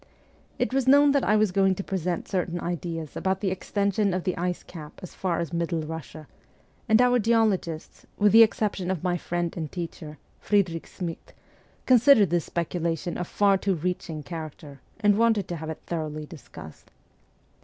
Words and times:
It 0.57 0.73
was 0.73 0.87
known 0.87 1.11
that 1.11 1.23
I 1.23 1.35
was 1.35 1.51
going 1.51 1.75
to 1.75 1.83
present 1.83 2.27
certain 2.27 2.59
ideas 2.59 3.15
about 3.15 3.39
the 3.39 3.51
extension 3.51 4.15
of 4.15 4.23
the 4.23 4.35
ice 4.35 4.63
cap 4.63 4.99
as 5.03 5.13
far 5.13 5.39
as 5.39 5.53
Middle 5.53 5.83
Russia, 5.83 6.25
and 6.89 6.99
our 6.99 7.19
geologists, 7.19 8.07
with 8.17 8.31
the 8.31 8.41
exception 8.41 8.89
of 8.89 9.03
my 9.03 9.15
friend 9.15 9.55
and 9.55 9.71
teacher, 9.71 10.17
Friedrich 10.39 10.87
Schmidt, 10.87 11.33
considered 11.85 12.31
this 12.31 12.45
speculation 12.45 13.15
of 13.15 13.27
far 13.27 13.59
too 13.59 13.75
reaching 13.75 14.23
character, 14.23 14.81
and 15.01 15.19
wanted 15.19 15.47
to 15.49 15.57
have 15.57 15.69
it 15.69 15.83
thoroughly 15.85 16.25
discussed. 16.25 16.89